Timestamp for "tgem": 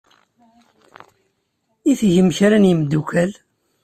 1.99-2.27